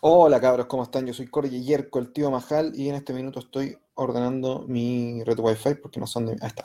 [0.00, 1.06] Hola cabros, ¿cómo están?
[1.06, 5.36] Yo soy Corey Yerko, el tío Majal, y en este minuto estoy ordenando mi red
[5.40, 6.32] Wi-Fi porque no son de.
[6.40, 6.64] Ahí está.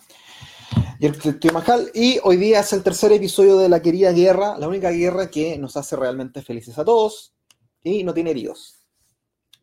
[1.00, 4.56] Yerko, el tío Majal, y hoy día es el tercer episodio de la querida guerra,
[4.60, 7.34] la única guerra que nos hace realmente felices a todos
[7.82, 8.86] y no tiene heridos.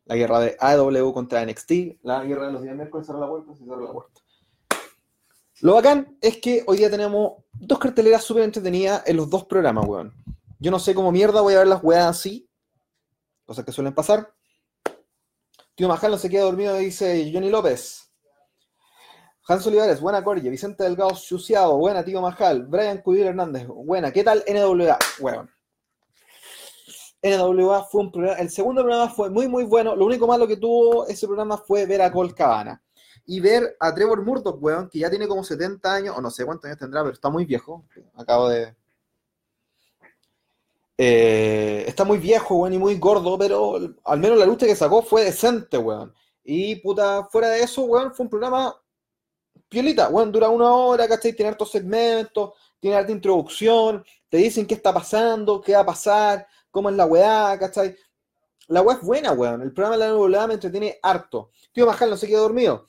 [0.05, 3.55] La guerra de AEW contra NXT, la guerra de los días miércoles, cerrar la puerta,
[3.55, 4.21] se cerra la puerta.
[5.61, 9.87] Lo bacán es que hoy día tenemos dos carteleras súper entretenidas en los dos programas,
[9.87, 10.12] weón.
[10.59, 12.50] Yo no sé cómo mierda voy a ver las weas así,
[13.51, 14.32] cosas que suelen pasar.
[15.75, 18.09] Tío Majal no se queda dormido, dice Johnny López.
[19.48, 20.48] Hans Olivares, buena Corrie.
[20.48, 22.69] Vicente Delgado Chuciado, buena tío Majal.
[22.69, 24.12] Brian Cudir Hernández, buena.
[24.12, 24.97] ¿Qué tal NWA?
[25.19, 25.48] Bueno.
[27.20, 29.97] NWA fue un programa, el segundo programa fue muy muy bueno.
[29.97, 32.80] Lo único malo que tuvo ese programa fue ver a Cole Cabana.
[33.27, 36.45] Y ver a Trevor Murdoch, weón, que ya tiene como 70 años, o no sé
[36.45, 37.84] cuántos años tendrá, pero está muy viejo.
[38.14, 38.77] Acabo de,
[41.03, 45.01] eh, está muy viejo, weón, y muy gordo, pero al menos la lucha que sacó
[45.01, 46.13] fue decente, weón.
[46.45, 48.77] Y puta, fuera de eso, weón, fue un programa
[49.67, 51.33] piolita, weón, dura una hora, ¿cachai?
[51.33, 56.47] Tiene hartos segmentos, tiene harta introducción, te dicen qué está pasando, qué va a pasar,
[56.70, 57.59] cómo es la weá.
[58.69, 59.62] La weá es buena, weón.
[59.62, 61.51] El programa de la nueva me entretiene harto.
[61.73, 62.85] Tío Majal no se queda dormido.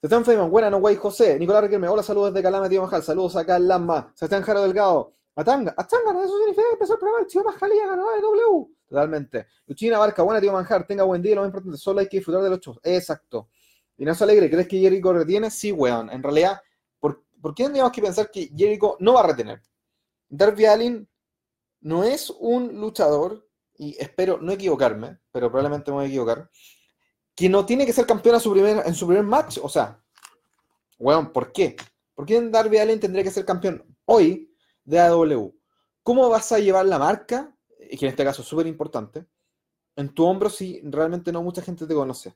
[0.00, 1.36] Sebastián Feynman, buena, no guay José.
[1.36, 3.02] Nicolás Riquelme, hola, saludos desde Calama, tío Majal.
[3.02, 4.12] Saludos acá en Lama.
[4.14, 5.17] Sebastián Jaro Delgado.
[5.38, 8.74] Atanga, Atanga, eso significa que empezó el programa el tío Majalía ganador de W.
[8.88, 9.46] Totalmente.
[9.68, 12.42] Luchina Barca, buena tío Manjar, tenga buen día, lo más importante, solo hay que disfrutar
[12.42, 12.80] de los shows.
[12.82, 13.48] Exacto.
[13.96, 15.48] Ignacio Alegre, ¿crees que Jericho retiene?
[15.48, 16.10] Sí, weón.
[16.10, 16.60] En realidad,
[16.98, 19.62] ¿por, ¿por qué tendríamos que pensar que Jericho no va a retener?
[20.28, 21.08] Darby Allin
[21.82, 26.50] no es un luchador, y espero no equivocarme, pero probablemente me voy a equivocar,
[27.36, 29.58] que no tiene que ser campeón en su primer, en su primer match.
[29.62, 30.02] O sea,
[30.98, 31.76] weón, ¿por qué?
[32.12, 34.47] ¿Por qué Darby Allin tendría que ser campeón hoy
[34.88, 35.54] de AW.
[36.02, 39.26] ¿Cómo vas a llevar la marca, que en este caso es súper importante,
[39.96, 42.34] en tu hombro si realmente no mucha gente te conoce?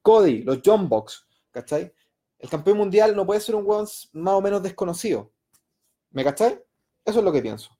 [0.00, 1.94] Cody, los John Box, ¿cachai?
[2.38, 5.30] El campeón mundial no puede ser un weón más o menos desconocido.
[6.10, 6.60] ¿Me cachai?
[7.04, 7.70] Eso es lo que pienso.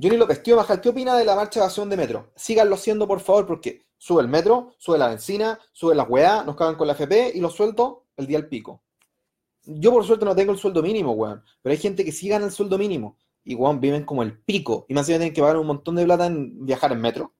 [0.00, 2.32] Johnny López, tío Majal, ¿qué opina de la marcha de acción de metro?
[2.36, 6.56] Síganlo haciendo, por favor, porque Sube el metro, sube la benzina, sube las weá, nos
[6.56, 8.82] cagan con la FP y los suelto el día al pico.
[9.64, 11.42] Yo por suerte no tengo el sueldo mínimo, weón.
[11.62, 13.16] Pero hay gente que sí gana el sueldo mínimo.
[13.44, 14.86] Y weón, viven como el pico.
[14.88, 17.34] Y más bien tienen que pagar un montón de plata en viajar en metro.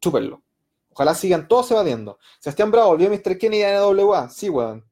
[0.00, 0.42] Chúpenlo.
[0.90, 2.18] Ojalá sigan todos evadiendo.
[2.38, 3.38] Sebastián Bravo, volvió Mr.
[3.38, 4.28] Kenny de NWA.
[4.28, 4.84] Sí, weón.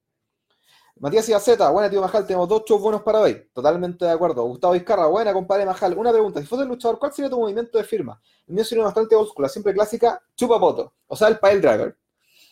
[1.02, 3.50] Matías Iaceta, buena tío Majal, tenemos dos shows buenos para hoy.
[3.52, 4.44] Totalmente de acuerdo.
[4.44, 5.98] Gustavo Vizcarra, buena compadre Majal.
[5.98, 8.22] Una pregunta, si fuese el luchador, ¿cuál sería tu movimiento de firma?
[8.46, 10.94] El mío sería bastante oscura, siempre clásica, chupa poto.
[11.08, 11.98] O sea, el pile driver.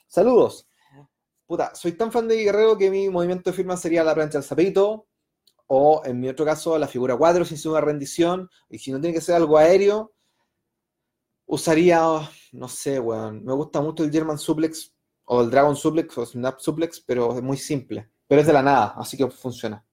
[0.09, 0.69] Saludos.
[1.47, 4.45] Puta, soy tan fan de Guerrero que mi movimiento de firma sería la plancha del
[4.45, 5.07] zapito,
[5.69, 9.15] o en mi otro caso, la figura 4 sin una rendición, y si no tiene
[9.15, 10.13] que ser algo aéreo,
[11.47, 12.01] usaría,
[12.51, 14.93] no sé, weón, me gusta mucho el German Suplex,
[15.27, 18.63] o el Dragon Suplex, o Snap Suplex, pero es muy simple pero es de la
[18.63, 19.85] nada, así que funciona.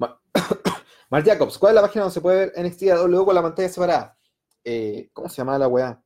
[1.08, 4.18] Mark Jacobs, ¿cuál es la página donde se puede ver NXT con la pantalla separada?
[4.64, 6.02] Eh, ¿Cómo se llama la weá?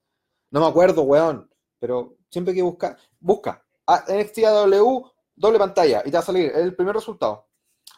[0.51, 5.03] No me acuerdo, weón, pero siempre que busca, busca ah, NXT W
[5.37, 7.49] doble pantalla y te va a salir el primer resultado.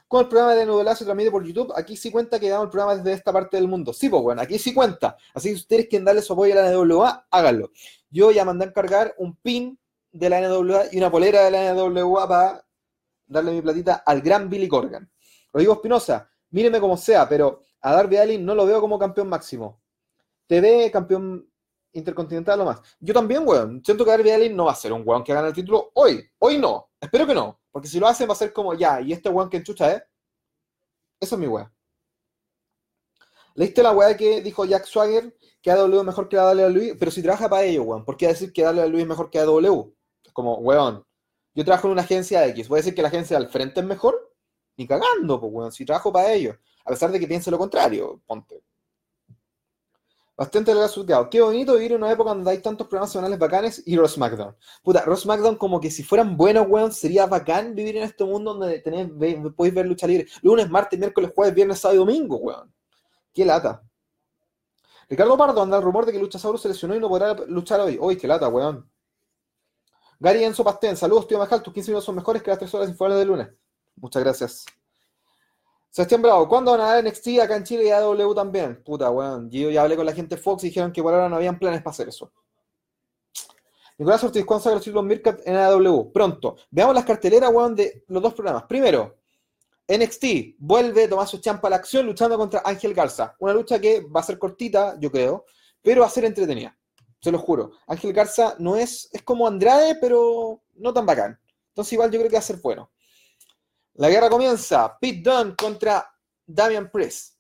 [0.07, 2.71] Con el programa de Nudelazo se transmite por YouTube, aquí sí cuenta que damos el
[2.71, 3.93] programa desde esta parte del mundo.
[3.93, 5.17] Sí, pues bueno, aquí sí cuenta.
[5.35, 7.73] Así que si ustedes quieren darle su apoyo a la NWA, háganlo.
[8.11, 9.77] Yo ya mandé a encargar un pin
[10.13, 12.65] de la NWA y una polera de la NWA para
[13.33, 15.11] darle mi platita al gran Billy Corgan.
[15.53, 19.83] Rodrigo Espinosa, míreme como sea, pero a Darby Allin no lo veo como campeón máximo.
[20.47, 21.49] Te ve campeón
[21.93, 22.81] intercontinental o más.
[23.01, 23.83] Yo también, weón.
[23.85, 26.25] Siento que Darby Allin no va a ser un weón que gane el título hoy.
[26.39, 26.91] Hoy no.
[27.01, 27.61] Espero que no.
[27.71, 30.05] Porque si lo hacen va a ser como ya, y este weón que enchucha, ¿eh?
[31.21, 31.73] Eso es mi weón.
[33.55, 35.37] ¿Leíste la weá que dijo Jack Swagger?
[35.61, 38.05] Que AW es mejor que la WWE, pero si trabaja para ello, weón.
[38.05, 39.95] ¿Por qué decir que WWE es mejor que AW?
[40.25, 41.05] Es como, weón,
[41.55, 42.69] yo trabajo en una agencia X.
[42.69, 44.33] ¿Voy a decir que la agencia al frente es mejor?
[44.77, 46.57] Ni cagando, pues, bueno, si trabajo para ellos.
[46.85, 48.63] A pesar de que piense lo contrario, ponte.
[50.37, 51.29] Bastante suteado.
[51.29, 54.57] Qué bonito vivir en una época donde hay tantos programas semanales bacanes y Ross SmackDown.
[54.83, 58.55] Puta, Ross SmackDown como que si fueran buenos, weón, sería bacán vivir en este mundo
[58.55, 59.09] donde tenés,
[59.55, 62.73] podéis ver lucha libre lunes, martes, miércoles, jueves, viernes, sábado y domingo, weón.
[63.33, 63.83] Qué lata.
[65.09, 67.99] Ricardo Pardo anda el rumor de que Luchasaurus se lesionó y no podrá luchar hoy.
[68.01, 68.91] Uy, qué lata, weón.
[70.23, 72.89] Gary Enzo Pastén, saludos, tío Majal, tus 15 minutos son mejores que las 3 horas
[72.89, 73.49] informales de lunes.
[73.97, 74.65] Muchas gracias.
[75.91, 78.81] Sebastián Bravo, ¿cuándo van a dar NXT acá en Chile y AW también?
[78.85, 79.51] Puta, weón.
[79.51, 81.83] Yo ya hablé con la gente Fox y dijeron que por ahora no habían planes
[81.83, 82.33] para hacer eso.
[83.99, 86.13] Nicolás Ortiz, ¿cuándo sale los títulos Mirkat en AW?
[86.13, 86.55] Pronto.
[86.71, 88.63] Veamos las carteleras, weón, de los dos programas.
[88.69, 89.19] Primero,
[89.89, 93.35] NXT vuelve Tomás Champa a la acción luchando contra Ángel Garza.
[93.41, 95.47] Una lucha que va a ser cortita, yo creo,
[95.83, 96.79] pero va a ser entretenida.
[97.23, 97.71] Se lo juro.
[97.87, 101.39] Ángel Garza no es, es como Andrade, pero no tan bacán.
[101.69, 102.91] Entonces igual yo creo que va a ser bueno.
[103.95, 104.99] La guerra comienza.
[105.01, 106.05] Pete Dunne contra
[106.45, 107.37] Damian Priest.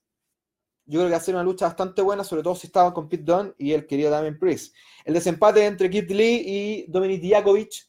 [0.84, 3.08] Yo creo que va a ser una lucha bastante buena, sobre todo si estaban con
[3.08, 4.74] Pete Dunne y el querido Damian Priest.
[5.04, 7.88] El desempate entre Kid Lee y Dominic Dijakovic.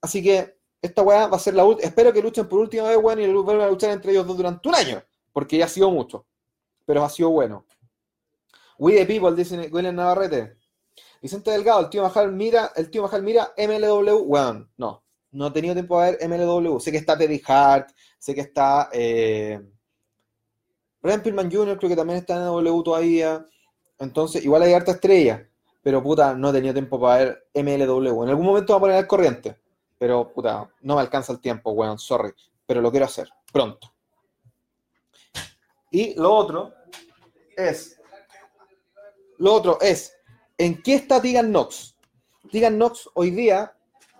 [0.00, 1.86] Así que esta weá va a ser la última.
[1.86, 4.66] Espero que luchen por última vez, weón, y vuelvan a luchar entre ellos dos durante
[4.68, 5.02] un año.
[5.32, 6.26] Porque ya ha sido mucho.
[6.86, 7.66] Pero ha sido bueno.
[8.78, 10.63] We the people, dice William Navarrete.
[11.24, 14.24] Vicente Delgado, el tío Majal mira, el tío Majal mira MLW.
[14.26, 15.02] Weón, no.
[15.30, 16.78] No he tenido tiempo de ver MLW.
[16.80, 18.90] Sé que está Teddy Hart, sé que está.
[18.92, 19.58] Eh,
[21.00, 21.78] Brian Pillman Jr.
[21.78, 23.42] creo que también está en MLW todavía.
[23.98, 25.48] Entonces, igual hay harta estrella.
[25.82, 28.24] Pero puta, no he tenido tiempo para ver MLW.
[28.24, 29.56] En algún momento va a poner al corriente.
[29.96, 32.34] Pero puta, no me alcanza el tiempo, weón, sorry.
[32.66, 33.94] Pero lo quiero hacer, pronto.
[35.90, 36.74] Y lo otro
[37.56, 37.98] es.
[39.38, 40.14] Lo otro es.
[40.56, 41.96] ¿En qué está Tegan Knox?
[42.52, 43.76] Tegan Knox hoy día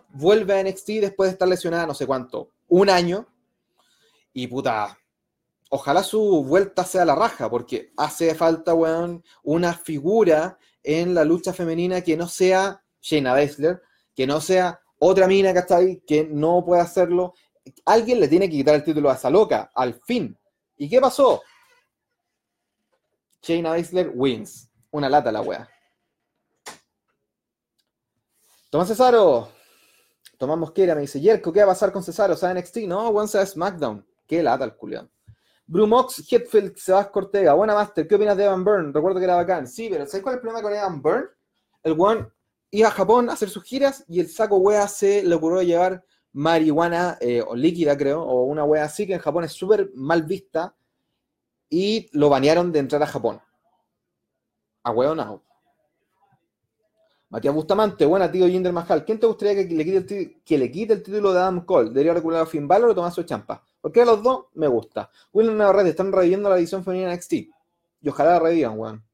[0.08, 3.26] vuelve a NXT después de estar lesionada no sé cuánto, un año.
[4.32, 4.98] Y puta,
[5.70, 11.52] ojalá su vuelta sea la raja, porque hace falta, weón, una figura en la lucha
[11.52, 13.80] femenina que no sea Shayna Baszler,
[14.16, 17.34] que no sea otra mina, ahí que no puede hacerlo.
[17.84, 20.36] Alguien le tiene que quitar el título a esa loca, al fin.
[20.76, 21.42] ¿Y qué pasó?
[23.40, 24.68] Shayna Baszler wins.
[24.90, 25.68] Una lata la wea.
[28.74, 29.52] Tomás Cesaro.
[30.36, 32.34] Tomás Mosquera me dice, Yerko, ¿qué va a pasar con Cesaro?
[32.34, 34.04] Sea, NXT, no, one a SmackDown.
[34.26, 35.08] Qué lata el culión.
[35.64, 37.54] Brumox, Hetfield, Sebas Ortega.
[37.54, 38.90] Buena Master, ¿qué opinas de Evan Byrne?
[38.92, 39.68] Recuerdo que era bacán.
[39.68, 41.28] Sí, pero ¿sabes cuál es el problema con Evan Byrne?
[41.84, 42.26] El one
[42.72, 46.04] iba a Japón a hacer sus giras y el saco wea se le ocurrió llevar
[46.32, 50.24] marihuana eh, o líquida, creo, o una wea así que en Japón es súper mal
[50.24, 50.74] vista
[51.70, 53.40] y lo banearon de entrar a Japón.
[54.82, 55.44] A huevo no.
[57.34, 59.04] Matías Bustamante, buena tío Jinder Mahal.
[59.04, 61.88] ¿Quién te gustaría que le, quite el título de Adam Cole?
[61.88, 63.60] ¿Debería recuperar a Finn Balor o Tomás Champa?
[63.80, 65.10] Porque de los dos me gusta.
[65.32, 67.32] William Navarrete están reviviendo la edición femenina NXT.
[67.32, 69.04] Y ojalá la revivan, weón.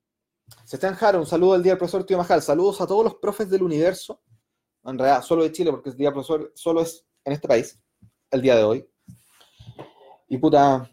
[0.66, 2.42] Sebastián Jaro, un saludo del día del profesor Tío Majal.
[2.42, 4.20] Saludos a todos los profes del universo.
[4.84, 7.80] En realidad, solo de Chile, porque el día del profesor solo es en este país,
[8.30, 8.86] el día de hoy.
[10.28, 10.90] Y puta,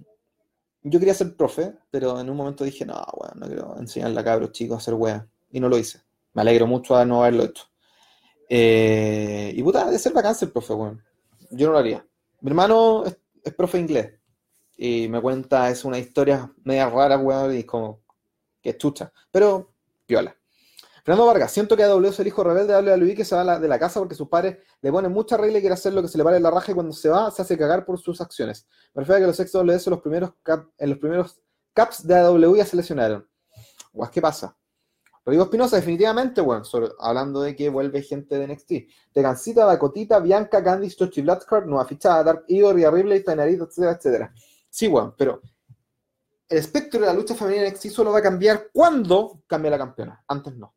[0.82, 4.24] yo quería ser profe, pero en un momento dije, no, weón, no quiero enseñarle a
[4.24, 5.28] cabros chicos a hacer weá.
[5.52, 6.07] Y no lo hice.
[6.38, 7.66] Me alegro mucho de no haberlo hecho.
[8.48, 11.04] Eh, y puta, de ser bacán ser profe, weón.
[11.50, 12.06] Yo no lo haría.
[12.42, 14.20] Mi hermano es, es profe inglés.
[14.78, 18.04] Y me cuenta, es una historia media rara, weón, y como
[18.62, 19.74] que chucha, pero
[20.06, 20.38] piola.
[21.04, 23.68] Fernando Vargas, siento que AW es el hijo rebelde de Luis que se va de
[23.68, 26.20] la casa porque sus padres le ponen mucha regla y quiere hacer lo que se
[26.20, 28.68] le vale la raja y cuando se va se hace cagar por sus acciones.
[28.94, 30.34] Me refiero a que los ex AW los primeros
[30.78, 31.42] en los primeros
[31.74, 33.28] caps de AW ya se lesionaron.
[33.92, 34.57] Guas, ¿qué pasa?
[35.28, 36.64] Rodrigo Espinosa, definitivamente, bueno,
[37.00, 39.12] hablando de que vuelve gente de NXT.
[39.12, 44.34] Tegancita, Dakotita, Bianca, Candice, Tochi Bloodcard, Nueva Fichada, Dark Igor, Ria Ripley, Tainarito, etcétera, etcétera.
[44.70, 45.42] Sí, bueno, pero
[46.48, 49.78] el espectro de la lucha femenina en NXT solo va a cambiar cuando cambie la
[49.78, 50.24] campeona.
[50.30, 50.74] Antes no.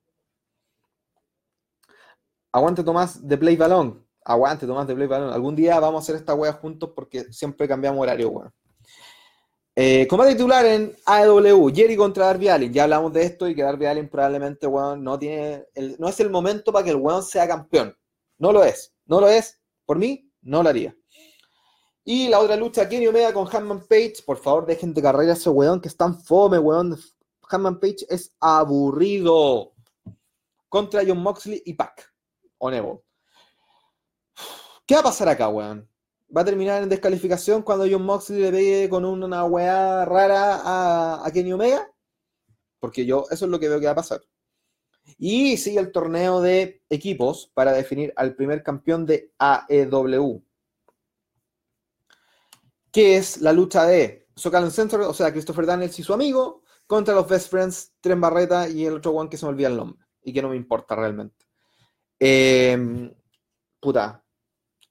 [2.51, 4.05] Aguante Tomás de Play Balón.
[4.25, 5.33] Aguante Tomás de Play Balón.
[5.33, 8.53] Algún día vamos a hacer esta wea juntos porque siempre cambiamos horario, weón.
[9.77, 12.73] Eh, combate titular en AEW, Jerry contra Darby Allin.
[12.73, 15.67] Ya hablamos de esto y que Darby Allin probablemente, weón, no tiene.
[15.99, 17.97] no es el momento para que el weón sea campeón.
[18.39, 18.93] No lo es.
[19.07, 19.61] No lo es.
[19.87, 20.97] Por mí, no lo haría.
[22.05, 24.23] Y la otra lucha, Kenny Omega con Hanman Page.
[24.27, 26.99] Por favor, dejen de carrera ese weón que es tan fome, weón.
[27.49, 29.73] Hanman Page es aburrido.
[30.69, 32.13] Contra John Moxley y Pac.
[32.59, 33.05] O Nebo.
[34.87, 35.90] ¿Qué va a pasar acá, weón?
[36.35, 41.31] ¿Va a terminar en descalificación cuando John Moxley le pegue con una weá rara a,
[41.33, 41.91] Kenny Omega?
[42.79, 44.21] Porque yo, eso es lo que veo que va a pasar.
[45.19, 50.43] Y sigue el torneo de equipos para definir al primer campeón de AEW
[52.91, 57.15] que es la lucha de Socal Center, o sea, Christopher Daniels y su amigo, contra
[57.15, 60.05] los Best Friends, Tren Barreta y el otro one que se me olvida el nombre
[60.23, 61.47] y que no me importa realmente.
[62.19, 63.13] Em,
[63.79, 64.25] puta,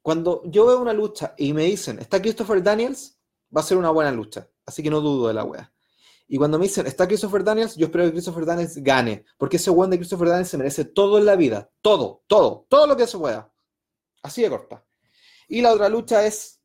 [0.01, 3.19] cuando yo veo una lucha y me dicen, está Christopher Daniels,
[3.55, 5.71] va a ser una buena lucha, así que no dudo de la wea.
[6.27, 9.71] Y cuando me dicen, está Christopher Daniels, yo espero que Christopher Daniels gane, porque ese
[9.71, 13.07] one de Christopher Daniels se merece todo en la vida, todo, todo, todo lo que
[13.07, 13.51] se pueda.
[14.21, 14.85] Así de corta.
[15.47, 16.61] Y la otra lucha es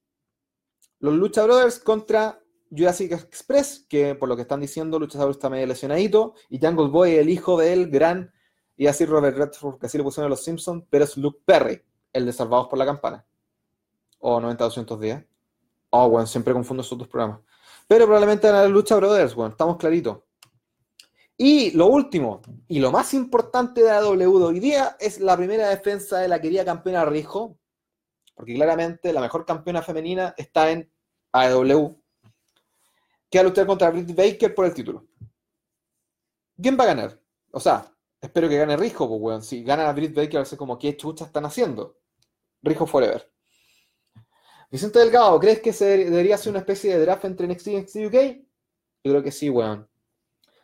[0.98, 5.48] los Lucha Brothers contra Jurassic Express, que por lo que están diciendo, Lucha Brothers está
[5.48, 8.32] medio lesionadito, y Jungle Boy, el hijo del gran,
[8.76, 11.82] y así Robert Redford, que así le pusieron a los Simpsons, pero es Luke Perry,
[12.14, 13.26] el de Salvados por la Campana.
[14.20, 15.24] O 90-200 días.
[15.90, 17.40] Oh, weón, siempre confundo esos dos programas.
[17.86, 20.20] Pero probablemente en la lucha Brothers, weón, estamos claritos.
[21.36, 25.68] Y lo último, y lo más importante de AW de hoy día, es la primera
[25.68, 27.58] defensa de la querida campeona Rijo,
[28.34, 30.90] porque claramente la mejor campeona femenina está en
[31.32, 32.00] AW,
[33.28, 35.06] que va a luchar contra Britt Baker por el título.
[36.60, 37.20] ¿Quién va a ganar?
[37.50, 39.42] O sea, espero que gane Rijo, pues, weón.
[39.42, 41.98] Si gana Britt Baker, va a como, ¿qué chucha están haciendo?
[42.64, 43.30] Rijo Forever.
[44.70, 47.96] Vicente Delgado, ¿crees que se debería hacer una especie de draft entre NXT y NXT
[48.06, 48.14] UK?
[49.04, 49.88] Yo creo que sí, weón.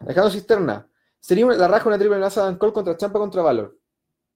[0.00, 0.90] Alejandro Cisterna,
[1.21, 3.78] ¿sería la raja una triple amenaza de Cole contra Champa contra Valor?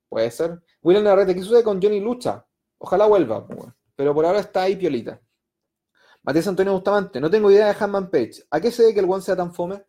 [0.09, 0.63] Puede ser.
[0.83, 2.47] William Narrete, ¿qué sucede con Johnny Lucha?
[2.79, 3.75] Ojalá vuelva, weón.
[3.97, 5.21] pero por ahora está ahí piolita.
[6.23, 8.45] Matías Antonio Bustamante, no tengo idea de Hanman Page.
[8.51, 9.83] ¿A qué se debe que el one sea tan fome?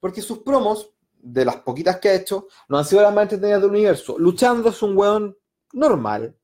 [0.00, 3.60] Porque sus promos, de las poquitas que ha hecho, no han sido las más entretenidas
[3.60, 4.16] del universo.
[4.18, 5.36] Luchando es un weón
[5.72, 6.36] normal.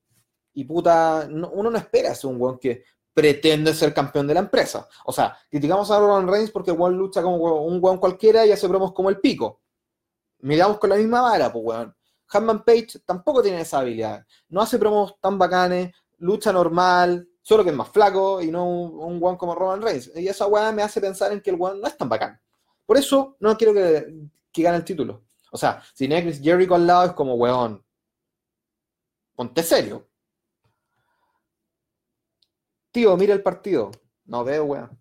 [0.53, 2.83] Y puta, uno no espera ser un weón que
[3.13, 4.87] pretende ser campeón de la empresa.
[5.05, 8.67] O sea, criticamos a Roman Reigns porque weón lucha como un weón cualquiera y hace
[8.67, 9.61] promos como el pico.
[10.39, 11.95] Miramos con la misma vara, pues weón.
[12.29, 14.25] Hanman Page tampoco tiene esa habilidad.
[14.49, 19.21] No hace promos tan bacanes, lucha normal, solo que es más flaco y no un,
[19.21, 20.11] un como Roman Reigns.
[20.15, 22.39] Y esa weá me hace pensar en que el weón no es tan bacán.
[22.85, 25.23] Por eso no quiero que, gane el título.
[25.51, 27.83] O sea, si Chris Jericho al lado es como weón.
[29.35, 30.07] Ponte serio.
[32.93, 33.89] Tío, mira el partido.
[34.25, 34.99] No veo, weón.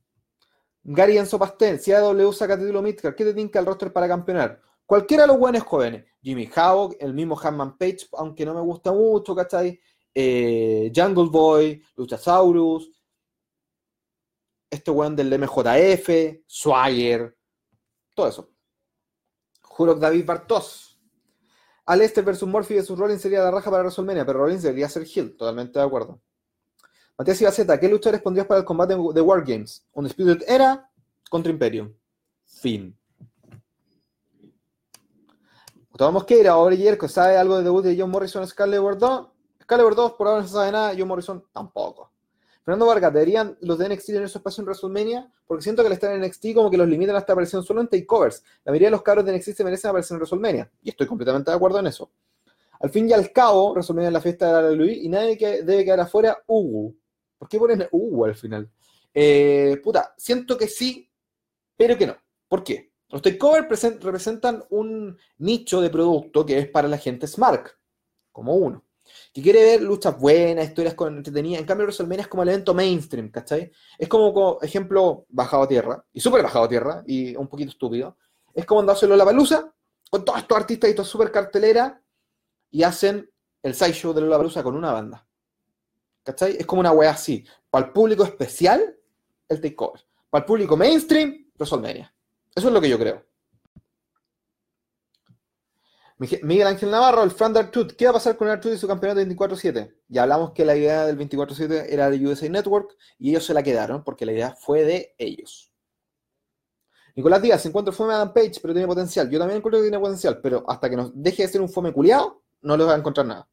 [0.83, 4.61] Gary Enzo Pastel, si AW saca título Midcard, ¿qué te tinca el roster para campeonar?
[4.87, 6.07] Cualquiera de los buenos jóvenes.
[6.23, 9.79] Jimmy Havoc, el mismo Hanman Page, aunque no me gusta mucho, ¿cachai?
[10.15, 12.91] Eh, Jungle Boy, Luchasaurus,
[14.71, 16.09] este weón del MJF,
[16.47, 17.37] Swagger,
[18.15, 18.51] todo eso.
[19.61, 20.99] Juro David Bartos.
[21.85, 25.37] Alester versus Murphy versus Rollins sería la raja para WrestleMania, pero Rollins debería ser Hill,
[25.37, 26.23] totalmente de acuerdo.
[27.19, 29.85] Matías Ibaceta, ¿qué luchadores pondrías para el combate de War Games?
[29.93, 30.91] Undisputed Era
[31.31, 31.93] contra Imperium.
[32.45, 32.97] Fin.
[35.91, 39.29] Gustavo Mosqueira, ahora Yerko, ¿sabe algo de debut de John Morrison Scarlett Bordeaux?
[39.59, 42.11] Excalibur 2 por ahora no se sabe nada, John Morrison tampoco.
[42.65, 45.33] Fernando Vargas, ¿deberían los de NXT tener su espacio en WrestleMania?
[45.47, 47.89] Porque siento que al estar en NXT como que los limitan hasta aparición solo en
[47.89, 48.43] takeovers.
[48.65, 50.71] La mayoría de los cabros de NXT se merecen aparecer en WrestleMania.
[50.83, 52.11] Y estoy completamente de acuerdo en eso.
[52.81, 55.63] Al fin y al cabo, WrestleMania es la fiesta de la WWE y nadie que
[55.63, 56.95] debe quedar afuera, Ugu.
[57.43, 58.71] ¿Por qué ponen Ugu al final?
[59.13, 61.11] Eh, puta, siento que sí,
[61.77, 62.17] pero que no.
[62.47, 62.93] ¿Por qué?
[63.09, 67.67] Los takeovers representan un nicho de producto que es para la gente smart,
[68.31, 68.85] como uno
[69.33, 71.59] que quiere ver luchas buenas, historias con entretenidas.
[71.59, 73.73] En cambio, WrestleMania es como el evento mainstream, ¿cachai?
[73.99, 78.17] Es como, ejemplo, bajado a tierra, y súper bajado a tierra, y un poquito estúpido.
[78.55, 79.75] Es como cuando hacen la palusa
[80.09, 82.01] con todos estos artistas y toda súper cartelera,
[82.71, 83.29] y hacen
[83.65, 85.27] el sideshow de la Palusa con una banda.
[86.23, 86.57] ¿Cachai?
[86.59, 87.45] Es como una wea así.
[87.71, 88.97] Para el público especial,
[89.49, 90.01] el takeover.
[90.31, 92.15] Para el público mainstream, WrestleMania.
[92.55, 93.25] Eso es lo que yo creo.
[96.43, 97.95] Miguel Ángel Navarro, el Fran Artut.
[97.95, 99.93] ¿Qué va a pasar con Artut y su campeonato de 24-7?
[100.07, 103.63] Ya hablamos que la idea del 24-7 era de USA Network y ellos se la
[103.63, 105.73] quedaron porque la idea fue de ellos.
[107.17, 109.29] Nicolás Díaz, se encuentra fome Adam Page, pero tiene potencial.
[109.29, 111.93] Yo también encuentro que tiene potencial, pero hasta que nos deje de ser un fome
[111.93, 113.49] culiado, no le va a encontrar nada.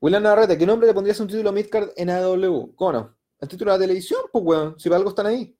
[0.00, 2.74] William Navarrete, ¿qué nombre le pondrías un título midcard en AW?
[2.74, 3.16] ¿Cómo no?
[3.40, 5.56] El título de la televisión, pues weón, si para algo están ahí.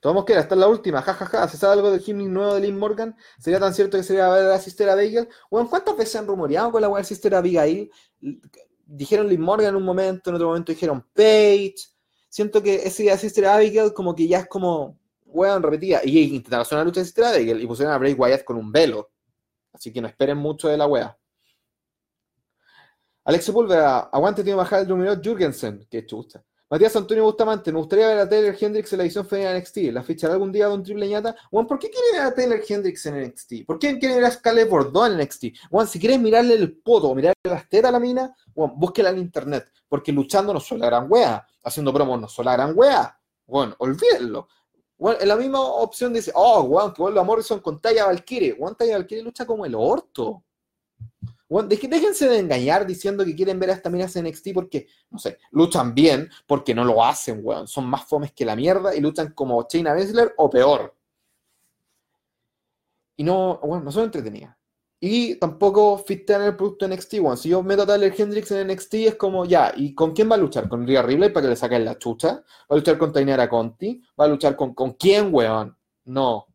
[0.00, 2.60] Tomamos que era, esta es la última, jajaja, ¿se sabe algo del gimmick nuevo de
[2.60, 3.16] Lynn Morgan?
[3.38, 5.28] ¿Sería tan cierto que sería ver a la Sister Abigail?
[5.50, 7.90] Bueno, ¿cuántas veces han rumoreado con la web Sister Abigail?
[8.86, 11.74] Dijeron Lynn Morgan en un momento, en otro momento dijeron Paige.
[12.28, 16.00] Siento que ese día Sister Abigail como que ya es como, weón, repetida.
[16.04, 18.70] Y intentaron hacer una lucha de Sister Abigail y pusieron a Bray Wyatt con un
[18.70, 19.10] velo.
[19.72, 21.17] Así que no esperen mucho de la wea.
[23.28, 25.86] Alex Sepúlveda, aguante tío bajar el número Jurgensen.
[25.90, 26.42] Qué chusta.
[26.70, 29.76] Matías Antonio Bustamante, me gustaría ver a Taylor Hendricks en la edición femenina NXT.
[29.92, 31.36] ¿La fichará algún día Don Triple Ñata?
[31.50, 33.66] Juan, ¿por qué quiere ver a Taylor Hendricks en NXT?
[33.66, 35.44] ¿Por qué quiere ver a Scarlett Bordeaux en NXT?
[35.70, 39.18] Juan, si quieres mirarle el poto, mirarle las tetas a la mina, Juan, búsquela en
[39.18, 39.70] internet.
[39.86, 41.46] Porque luchando no son la gran wea.
[41.64, 43.14] Haciendo promos no son la gran wea.
[43.44, 44.48] Bueno, olvídenlo.
[44.96, 48.56] Bueno, en la misma opción dice, oh, Juan, que vuelva Morrison con Taya Valkyrie.
[48.58, 50.44] Juan, Taya Valkyrie lucha como el orto
[51.48, 55.38] déjense de engañar diciendo que quieren ver a esta minas en NXT porque, no sé,
[55.50, 57.66] luchan bien, porque no lo hacen, weón.
[57.66, 60.94] Son más fomes que la mierda y luchan como Chaina Baszler o peor.
[63.16, 64.56] Y no, bueno, no son entretenidas.
[65.00, 67.36] Y tampoco en el producto NXT, weón.
[67.36, 70.34] Si yo meto a Tyler Hendrix en NXT es como, ya, ¿y con quién va
[70.34, 70.68] a luchar?
[70.68, 72.42] ¿Con Rhea Ripley para que le saquen la chucha?
[72.70, 74.02] ¿Va a luchar con Tainara Conti?
[74.20, 75.76] ¿Va a luchar con, con quién, weón?
[76.04, 76.47] No.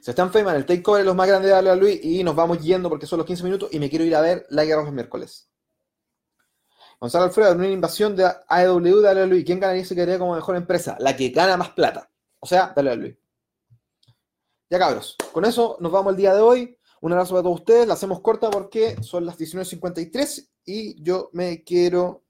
[0.00, 2.88] Se están en el takeover de los más grandes de Luis y nos vamos yendo
[2.88, 5.48] porque son los 15 minutos y me quiero ir a ver la guerra los miércoles.
[7.00, 9.44] Gonzalo Alfredo, una invasión de AEW de WWE.
[9.44, 10.96] ¿Quién ganaría se quedaría como mejor empresa?
[10.98, 12.10] La que gana más plata.
[12.40, 13.18] O sea, WWE.
[14.70, 16.78] Ya cabros, con eso nos vamos el día de hoy.
[17.00, 17.86] Un abrazo para todos ustedes.
[17.86, 22.24] La hacemos corta porque son las 19.53 y yo me quiero.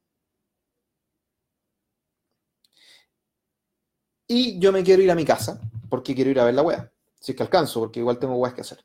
[4.26, 6.92] Y yo me quiero ir a mi casa porque quiero ir a ver la wea.
[7.18, 8.84] Si es que alcanzo, porque igual tengo weas que hacer.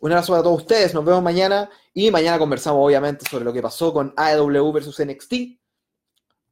[0.00, 0.92] Un abrazo para todos ustedes.
[0.94, 1.70] Nos vemos mañana.
[1.92, 5.34] Y mañana conversamos, obviamente, sobre lo que pasó con AEW versus NXT.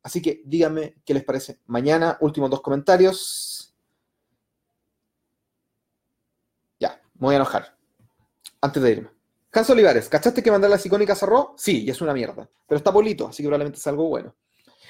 [0.02, 1.60] Así que díganme qué les parece.
[1.66, 3.74] Mañana, últimos dos comentarios.
[6.80, 7.76] Ya, me voy a enojar
[8.60, 9.10] antes de irme.
[9.50, 11.28] Canso Olivares, ¿cachaste que mandar las icónicas a?
[11.58, 12.48] Sí, y es una mierda.
[12.66, 14.34] Pero está polito, así que probablemente es algo bueno.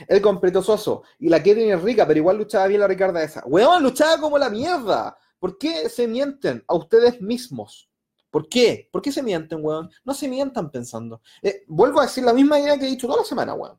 [0.07, 1.03] El completo soso.
[1.19, 3.43] Y la Katie es rica, pero igual luchaba bien la Ricarda esa.
[3.45, 5.17] Weón, luchaba como la mierda.
[5.43, 7.91] ¿Por qué se mienten a ustedes mismos?
[8.31, 8.89] ¿Por qué?
[8.93, 9.91] ¿Por qué se mienten, weón?
[10.05, 11.21] No se mientan pensando.
[11.43, 13.77] Eh, vuelvo a decir la misma idea que he dicho toda la semana, weón.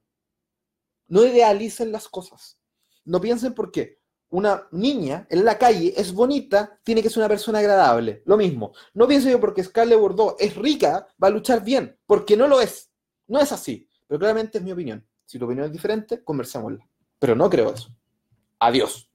[1.08, 2.60] No idealicen las cosas.
[3.06, 7.30] No piensen por qué una niña en la calle es bonita, tiene que ser una
[7.30, 8.24] persona agradable.
[8.26, 8.74] Lo mismo.
[8.94, 12.60] No pienso yo porque Scarlett Bordeaux es rica, va a luchar bien, porque no lo
[12.60, 12.92] es.
[13.26, 13.88] No es así.
[14.06, 15.08] Pero claramente es mi opinión.
[15.26, 16.86] Si tu opinión es diferente, conversémosla.
[17.20, 17.88] Pero no creo eso.
[18.60, 19.13] Adiós.